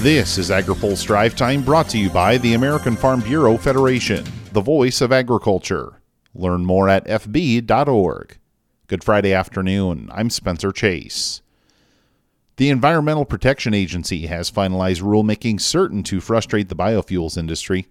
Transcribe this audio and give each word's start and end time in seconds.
This 0.00 0.36
is 0.36 0.50
AgriPulse 0.50 1.06
Drive 1.06 1.34
Time 1.34 1.62
brought 1.62 1.88
to 1.88 1.98
you 1.98 2.10
by 2.10 2.36
the 2.36 2.52
American 2.52 2.96
Farm 2.96 3.20
Bureau 3.20 3.56
Federation, 3.56 4.26
the 4.52 4.60
voice 4.60 5.00
of 5.00 5.10
agriculture. 5.10 6.02
Learn 6.34 6.66
more 6.66 6.90
at 6.90 7.06
fb.org. 7.06 8.36
Good 8.88 9.02
Friday 9.02 9.32
afternoon. 9.32 10.10
I'm 10.12 10.28
Spencer 10.28 10.70
Chase. 10.70 11.40
The 12.58 12.68
Environmental 12.68 13.24
Protection 13.24 13.72
Agency 13.72 14.26
has 14.26 14.50
finalized 14.50 15.00
rulemaking 15.00 15.62
certain 15.62 16.02
to 16.04 16.20
frustrate 16.20 16.68
the 16.68 16.76
biofuels 16.76 17.38
industry. 17.38 17.86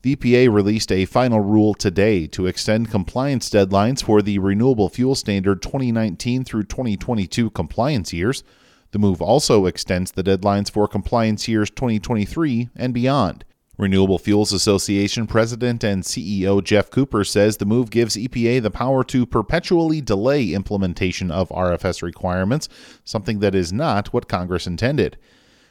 The 0.00 0.16
EPA 0.16 0.50
released 0.50 0.90
a 0.90 1.04
final 1.04 1.40
rule 1.40 1.74
today 1.74 2.26
to 2.28 2.46
extend 2.46 2.90
compliance 2.90 3.50
deadlines 3.50 4.02
for 4.02 4.22
the 4.22 4.38
Renewable 4.38 4.88
Fuel 4.88 5.14
Standard 5.14 5.60
2019 5.60 6.44
through 6.44 6.64
2022 6.64 7.50
compliance 7.50 8.14
years 8.14 8.42
the 8.90 8.98
move 8.98 9.20
also 9.20 9.66
extends 9.66 10.12
the 10.12 10.24
deadlines 10.24 10.70
for 10.70 10.88
compliance 10.88 11.46
years 11.46 11.70
2023 11.70 12.70
and 12.76 12.94
beyond. 12.94 13.44
Renewable 13.76 14.18
Fuels 14.18 14.52
Association 14.52 15.28
President 15.28 15.84
and 15.84 16.02
CEO 16.02 16.62
Geoff 16.64 16.90
Cooper 16.90 17.22
says 17.22 17.56
the 17.58 17.64
move 17.64 17.90
gives 17.90 18.16
EPA 18.16 18.60
the 18.60 18.72
power 18.72 19.04
to 19.04 19.24
perpetually 19.24 20.00
delay 20.00 20.52
implementation 20.52 21.30
of 21.30 21.48
RFS 21.50 22.02
requirements, 22.02 22.68
something 23.04 23.38
that 23.38 23.54
is 23.54 23.72
not 23.72 24.12
what 24.12 24.28
Congress 24.28 24.66
intended. 24.66 25.16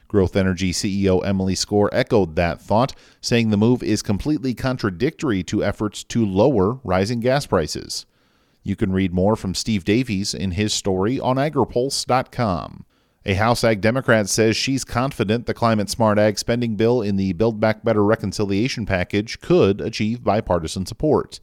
Growth 0.08 0.38
Energy 0.38 0.72
CEO 0.72 1.26
Emily 1.26 1.54
Skor 1.54 1.90
echoed 1.92 2.38
that 2.38 2.62
thought, 2.62 2.96
saying 3.20 3.50
the 3.50 3.58
move 3.58 3.84
is 3.84 4.02
completely 4.02 4.54
contradictory 4.54 5.44
to 5.44 5.62
efforts 5.62 6.06
to 6.06 6.26
lower 6.26 6.80
rising 6.86 7.20
gas 7.20 7.46
prices. 7.46 8.06
You 8.64 8.78
can 8.78 8.94
read 8.94 9.14
more 9.14 9.36
from 9.36 9.54
Steve 9.54 9.84
Davies 9.84 10.34
in 10.34 10.52
his 10.52 10.74
story 10.74 11.20
on 11.20 11.36
agripulse.com. 11.36 12.86
A 13.28 13.34
House 13.34 13.66
Ag 13.66 13.82
Democrat 13.82 14.30
says 14.30 14.56
she's 14.56 14.86
confident 14.86 15.48
the 15.48 15.54
climate 15.54 15.90
smart 15.90 16.18
ag 16.18 16.40
spending 16.40 16.78
bill 16.78 17.02
in 17.02 17.18
the 17.18 17.34
Build 17.34 17.60
Back 17.60 17.84
Better 17.84 18.02
reconciliation 18.02 18.86
package 18.86 19.42
could 19.42 19.82
achieve 19.82 20.24
bipartisan 20.24 20.86
support. 20.86 21.42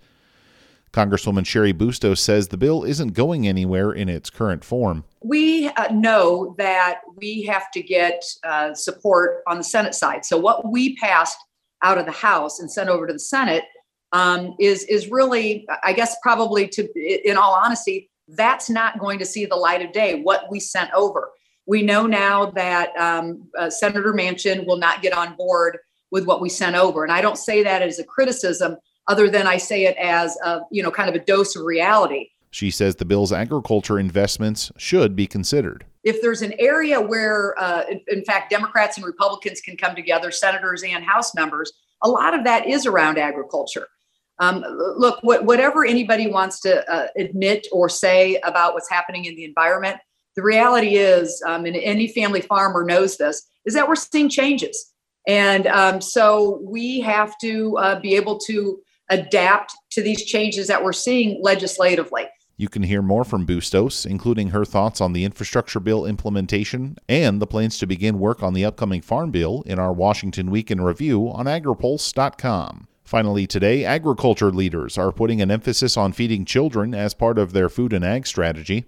Congresswoman 0.95 1.45
Cheri 1.45 1.75
Bustos 1.75 2.21
says 2.21 2.49
the 2.49 2.57
bill 2.57 2.85
isn't 2.85 3.13
going 3.13 3.47
anywhere 3.47 3.93
in 3.93 4.09
its 4.09 4.31
current 4.31 4.65
form. 4.65 5.05
We 5.23 5.69
uh, 5.69 5.93
know 5.93 6.55
that 6.57 7.01
we 7.17 7.43
have 7.43 7.71
to 7.73 7.83
get 7.83 8.25
uh, 8.45 8.73
support 8.73 9.43
on 9.47 9.59
the 9.59 9.65
Senate 9.65 9.95
side. 9.95 10.25
So, 10.25 10.39
what 10.39 10.67
we 10.67 10.97
passed 10.97 11.37
out 11.83 11.99
of 11.99 12.07
the 12.07 12.13
House 12.13 12.61
and 12.61 12.73
sent 12.73 12.89
over 12.89 13.07
to 13.07 13.13
the 13.13 13.19
Senate 13.19 13.65
um, 14.13 14.57
is 14.59 14.85
is 14.85 15.09
really, 15.11 15.69
I 15.83 15.93
guess, 15.93 16.17
probably 16.23 16.67
to, 16.69 17.29
in 17.29 17.37
all 17.37 17.53
honesty, 17.53 18.11
that's 18.29 18.71
not 18.71 18.99
going 18.99 19.19
to 19.19 19.27
see 19.27 19.45
the 19.45 19.57
light 19.57 19.83
of 19.83 19.93
day. 19.93 20.23
What 20.23 20.47
we 20.51 20.61
sent 20.61 20.91
over. 20.95 21.31
We 21.67 21.83
know 21.83 22.07
now 22.07 22.47
that 22.53 22.95
um, 22.97 23.49
uh, 23.59 23.71
Senator 23.71 24.13
Manchin 24.13 24.67
will 24.67 24.77
not 24.77 25.03
get 25.03 25.13
on 25.13 25.35
board 25.37 25.79
with 26.11 26.27
what 26.27 26.41
we 26.41 26.49
sent 26.49 26.77
over. 26.77 27.03
And 27.03 27.13
I 27.13 27.21
don't 27.21 27.39
say 27.39 27.63
that 27.63 27.83
as 27.83 27.99
a 27.99 28.05
criticism, 28.05 28.77
other 29.09 29.29
than 29.29 29.47
I 29.47 29.57
say 29.57 29.87
it 29.87 29.97
as 29.97 30.37
a, 30.45 30.61
you 30.71 30.83
know, 30.83 30.91
kind 30.91 31.09
of 31.09 31.15
a 31.15 31.25
dose 31.25 31.57
of 31.57 31.65
reality. 31.65 32.31
She 32.51 32.71
says 32.71 32.95
the 32.95 33.05
bill's 33.05 33.33
agriculture 33.33 33.99
investments 33.99 34.71
should 34.77 35.17
be 35.17 35.27
considered. 35.27 35.85
If 36.05 36.23
there's 36.23 36.43
an 36.43 36.55
area 36.59 37.01
where, 37.01 37.59
uh, 37.59 37.83
in, 38.07 38.25
fact, 38.25 38.51
Democrats 38.51 38.97
and 38.97 39.05
Republicans 39.05 39.61
can 39.61 39.77
come 39.77 39.97
together, 39.97 40.31
senators 40.31 40.85
and 40.85 41.03
House 41.03 41.35
members, 41.35 41.73
a 42.03 42.09
lot 42.09 42.33
of 42.33 42.45
that 42.45 42.67
is 42.67 42.87
around 42.87 43.19
agriculture. 43.19 43.89
Um, 44.39 44.65
look, 44.97 45.19
what, 45.23 45.45
whatever 45.45 45.85
anybody 45.85 46.29
wants 46.29 46.61
to 46.61 46.89
uh, 46.89 47.09
admit 47.17 47.67
or 47.73 47.89
say 47.89 48.37
about 48.45 48.75
what's 48.75 48.91
happening 48.91 49.25
in 49.25 49.35
the 49.35 49.45
environment, 49.45 49.97
the 50.37 50.43
reality 50.43 50.97
is, 50.97 51.43
um, 51.47 51.65
and 51.65 51.77
any 51.77 52.09
family 52.09 52.41
farmer 52.41 52.85
knows 52.85 53.17
this, 53.17 53.43
is 53.65 53.75
that 53.75 53.89
we're 53.89 53.97
seeing 53.97 54.29
changes. 54.29 54.93
And 55.27 55.67
um, 55.69 56.01
so 56.01 56.61
we 56.63 57.01
have 57.01 57.37
to 57.39 57.77
uh, 57.79 58.01
be 58.01 58.15
able 58.15 58.39
to 58.41 58.79
adapt 59.11 59.73
to 59.93 60.03
these 60.03 60.25
changes 60.25 60.67
that 60.69 60.83
we're 60.83 60.93
seeing 60.93 61.41
legislatively. 61.43 62.27
You 62.57 62.69
can 62.69 62.85
hear 62.85 63.03
more 63.03 63.25
from 63.25 63.47
Bustos, 63.47 64.07
including 64.07 64.51
her 64.51 64.65
thoughts 64.65 65.01
on 65.01 65.13
the 65.13 65.25
infrastructure 65.25 65.81
bill 65.81 66.07
implementation 66.07 66.97
and 67.09 67.43
the 67.43 67.49
plans 67.49 67.79
to 67.79 67.87
begin 67.87 68.21
work 68.21 68.45
on 68.45 68.55
the 68.55 68.65
upcoming 68.65 69.03
farm 69.03 69.33
bill 69.33 69.65
in 69.67 69.81
our 69.81 69.93
Washington 69.93 70.51
Week 70.51 70.71
in 70.71 70.81
Review 70.81 71.29
on 71.31 71.47
agripulse.com. 71.47 72.87
Finally, 73.03 73.47
today, 73.47 73.85
agriculture 73.85 74.53
leaders 74.53 74.97
are 74.97 75.13
putting 75.13 75.43
an 75.43 75.51
emphasis 75.51 75.97
on 75.97 76.13
feeding 76.13 76.45
children 76.45 76.95
as 76.95 77.13
part 77.13 77.39
of 77.39 77.53
their 77.53 77.69
food 77.69 77.93
and 77.93 78.05
ag 78.05 78.27
strategy. 78.27 78.85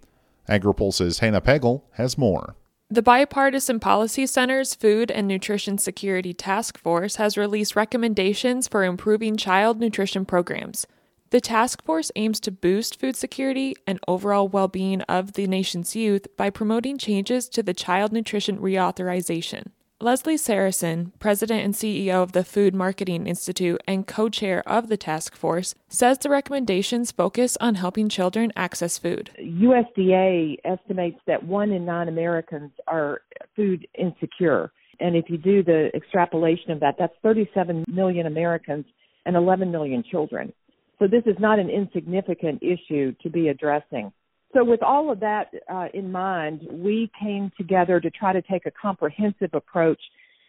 AgriPulse's 0.48 1.18
Hannah 1.20 1.40
Pagel 1.40 1.82
has 1.92 2.16
more. 2.16 2.56
The 2.88 3.02
Bipartisan 3.02 3.80
Policy 3.80 4.26
Center's 4.26 4.74
Food 4.74 5.10
and 5.10 5.26
Nutrition 5.26 5.76
Security 5.76 6.32
Task 6.32 6.78
Force 6.78 7.16
has 7.16 7.36
released 7.36 7.74
recommendations 7.74 8.68
for 8.68 8.84
improving 8.84 9.36
child 9.36 9.80
nutrition 9.80 10.24
programs. 10.24 10.86
The 11.30 11.40
task 11.40 11.82
force 11.82 12.12
aims 12.14 12.38
to 12.40 12.52
boost 12.52 13.00
food 13.00 13.16
security 13.16 13.74
and 13.86 13.98
overall 14.06 14.46
well 14.46 14.68
being 14.68 15.02
of 15.02 15.32
the 15.32 15.48
nation's 15.48 15.96
youth 15.96 16.28
by 16.36 16.50
promoting 16.50 16.98
changes 16.98 17.48
to 17.48 17.64
the 17.64 17.74
Child 17.74 18.12
Nutrition 18.12 18.58
Reauthorization. 18.58 19.72
Leslie 19.98 20.36
Sarasin, 20.36 21.12
president 21.18 21.64
and 21.64 21.72
CEO 21.72 22.22
of 22.22 22.32
the 22.32 22.44
Food 22.44 22.74
Marketing 22.74 23.26
Institute 23.26 23.80
and 23.88 24.06
co 24.06 24.28
chair 24.28 24.62
of 24.68 24.88
the 24.88 24.98
task 24.98 25.34
force, 25.34 25.74
says 25.88 26.18
the 26.18 26.28
recommendations 26.28 27.10
focus 27.10 27.56
on 27.62 27.76
helping 27.76 28.10
children 28.10 28.52
access 28.54 28.98
food. 28.98 29.30
USDA 29.40 30.56
estimates 30.66 31.18
that 31.26 31.42
one 31.42 31.72
in 31.72 31.86
nine 31.86 32.08
Americans 32.08 32.72
are 32.86 33.22
food 33.56 33.88
insecure. 33.98 34.70
And 35.00 35.16
if 35.16 35.30
you 35.30 35.38
do 35.38 35.62
the 35.62 35.88
extrapolation 35.94 36.72
of 36.72 36.80
that, 36.80 36.96
that's 36.98 37.14
37 37.22 37.86
million 37.88 38.26
Americans 38.26 38.84
and 39.24 39.34
11 39.34 39.70
million 39.70 40.04
children. 40.10 40.52
So 40.98 41.06
this 41.06 41.22
is 41.24 41.36
not 41.38 41.58
an 41.58 41.70
insignificant 41.70 42.62
issue 42.62 43.14
to 43.22 43.30
be 43.30 43.48
addressing. 43.48 44.12
So, 44.54 44.64
with 44.64 44.82
all 44.82 45.10
of 45.10 45.20
that 45.20 45.50
uh, 45.68 45.88
in 45.92 46.10
mind, 46.10 46.66
we 46.70 47.10
came 47.20 47.50
together 47.56 48.00
to 48.00 48.10
try 48.10 48.32
to 48.32 48.42
take 48.42 48.66
a 48.66 48.70
comprehensive 48.70 49.50
approach 49.52 50.00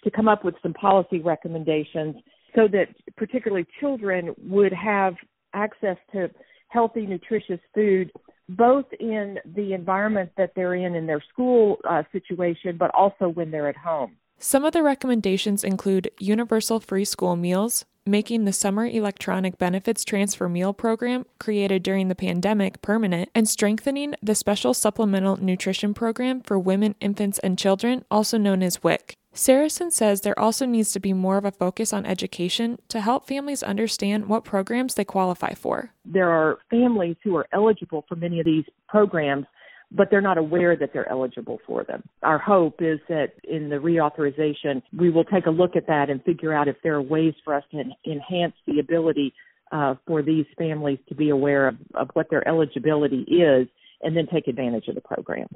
to 0.03 0.11
come 0.11 0.27
up 0.27 0.45
with 0.45 0.55
some 0.61 0.73
policy 0.73 1.19
recommendations 1.19 2.15
so 2.55 2.67
that 2.67 2.87
particularly 3.15 3.65
children 3.79 4.33
would 4.43 4.71
have 4.73 5.15
access 5.53 5.97
to 6.11 6.29
healthy, 6.69 7.05
nutritious 7.05 7.59
food, 7.73 8.11
both 8.49 8.85
in 8.99 9.37
the 9.55 9.73
environment 9.73 10.31
that 10.37 10.51
they're 10.55 10.75
in 10.75 10.95
in 10.95 11.05
their 11.05 11.23
school 11.33 11.77
uh, 11.89 12.03
situation, 12.11 12.77
but 12.77 12.91
also 12.93 13.29
when 13.29 13.51
they're 13.51 13.69
at 13.69 13.77
home. 13.77 14.15
Some 14.39 14.63
of 14.63 14.73
the 14.73 14.83
recommendations 14.83 15.63
include 15.63 16.11
universal 16.19 16.79
free 16.79 17.05
school 17.05 17.35
meals, 17.35 17.85
making 18.07 18.45
the 18.45 18.53
Summer 18.53 18.85
Electronic 18.85 19.57
Benefits 19.57 20.03
Transfer 20.03 20.47
Meal 20.47 20.73
Program, 20.73 21.25
created 21.39 21.83
during 21.83 22.07
the 22.07 22.15
pandemic, 22.15 22.81
permanent, 22.81 23.29
and 23.35 23.47
strengthening 23.47 24.15
the 24.21 24.35
Special 24.35 24.73
Supplemental 24.73 25.37
Nutrition 25.37 25.93
Program 25.93 26.41
for 26.41 26.57
Women, 26.57 26.95
Infants, 26.99 27.39
and 27.39 27.57
Children, 27.57 28.05
also 28.09 28.37
known 28.37 28.63
as 28.63 28.83
WIC. 28.83 29.15
Sarasin 29.37 29.91
says 29.91 30.21
there 30.21 30.39
also 30.39 30.65
needs 30.65 30.91
to 30.93 30.99
be 30.99 31.13
more 31.13 31.37
of 31.37 31.45
a 31.45 31.51
focus 31.51 31.93
on 31.93 32.07
education 32.07 32.79
to 32.89 33.01
help 33.01 33.27
families 33.27 33.61
understand 33.61 34.27
what 34.27 34.43
programs 34.43 34.95
they 34.95 35.05
qualify 35.05 35.53
for. 35.53 35.91
There 36.05 36.29
are 36.29 36.57
families 36.71 37.17
who 37.23 37.35
are 37.35 37.47
eligible 37.53 38.03
for 38.09 38.15
many 38.15 38.39
of 38.39 38.45
these 38.45 38.65
programs 38.89 39.45
but 39.91 40.09
they're 40.09 40.21
not 40.21 40.37
aware 40.37 40.75
that 40.75 40.91
they're 40.93 41.09
eligible 41.09 41.59
for 41.65 41.83
them. 41.83 42.03
Our 42.23 42.37
hope 42.37 42.81
is 42.81 42.99
that 43.07 43.33
in 43.43 43.69
the 43.69 43.77
reauthorization, 43.77 44.81
we 44.97 45.09
will 45.09 45.23
take 45.23 45.45
a 45.45 45.51
look 45.51 45.75
at 45.75 45.87
that 45.87 46.09
and 46.09 46.23
figure 46.23 46.53
out 46.53 46.67
if 46.67 46.75
there 46.83 46.95
are 46.95 47.01
ways 47.01 47.33
for 47.43 47.53
us 47.53 47.63
to 47.71 47.83
enhance 48.05 48.53
the 48.65 48.79
ability 48.79 49.33
uh, 49.71 49.95
for 50.05 50.21
these 50.21 50.45
families 50.57 50.99
to 51.09 51.15
be 51.15 51.29
aware 51.29 51.67
of, 51.67 51.75
of 51.95 52.09
what 52.13 52.29
their 52.29 52.45
eligibility 52.47 53.21
is 53.23 53.67
and 54.01 54.15
then 54.15 54.27
take 54.27 54.47
advantage 54.47 54.87
of 54.87 54.95
the 54.95 55.01
programs. 55.01 55.55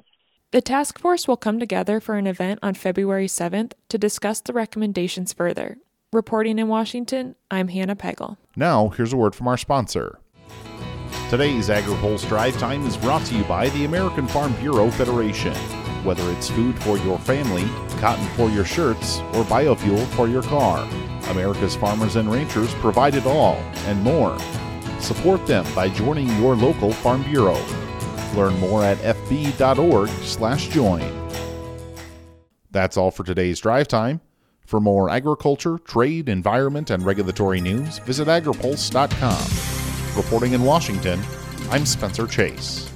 The 0.50 0.60
task 0.60 0.98
force 0.98 1.26
will 1.26 1.38
come 1.38 1.58
together 1.58 1.98
for 1.98 2.16
an 2.16 2.26
event 2.26 2.58
on 2.62 2.74
February 2.74 3.26
7th 3.26 3.72
to 3.88 3.98
discuss 3.98 4.40
the 4.40 4.52
recommendations 4.52 5.32
further. 5.32 5.78
Reporting 6.12 6.58
in 6.58 6.68
Washington, 6.68 7.36
I'm 7.50 7.68
Hannah 7.68 7.96
Pagel. 7.96 8.36
Now, 8.54 8.88
here's 8.90 9.14
a 9.14 9.16
word 9.16 9.34
from 9.34 9.48
our 9.48 9.56
sponsor. 9.56 10.18
Today's 11.32 11.70
AgriPulse 11.70 12.28
Drive 12.28 12.58
Time 12.58 12.86
is 12.86 12.98
brought 12.98 13.24
to 13.24 13.34
you 13.34 13.42
by 13.44 13.70
the 13.70 13.86
American 13.86 14.28
Farm 14.28 14.52
Bureau 14.56 14.90
Federation. 14.90 15.54
Whether 16.04 16.30
it's 16.30 16.50
food 16.50 16.78
for 16.82 16.98
your 16.98 17.18
family, 17.18 17.64
cotton 18.00 18.26
for 18.36 18.50
your 18.50 18.66
shirts, 18.66 19.20
or 19.32 19.42
biofuel 19.44 20.06
for 20.08 20.28
your 20.28 20.42
car, 20.42 20.86
America's 21.30 21.74
farmers 21.74 22.16
and 22.16 22.30
ranchers 22.30 22.74
provide 22.74 23.14
it 23.14 23.24
all 23.24 23.54
and 23.86 24.02
more. 24.02 24.38
Support 25.00 25.46
them 25.46 25.64
by 25.74 25.88
joining 25.88 26.28
your 26.38 26.54
local 26.54 26.92
Farm 26.92 27.22
Bureau. 27.22 27.58
Learn 28.36 28.60
more 28.60 28.84
at 28.84 28.98
fb.org/join. 28.98 31.30
That's 32.70 32.98
all 32.98 33.10
for 33.10 33.24
today's 33.24 33.58
drive 33.58 33.88
time. 33.88 34.20
For 34.66 34.80
more 34.80 35.08
agriculture, 35.08 35.78
trade, 35.78 36.28
environment, 36.28 36.90
and 36.90 37.06
regulatory 37.06 37.62
news, 37.62 38.00
visit 38.00 38.28
agripulse.com. 38.28 39.81
Reporting 40.16 40.52
in 40.52 40.62
Washington, 40.62 41.18
I'm 41.70 41.86
Spencer 41.86 42.26
Chase. 42.26 42.91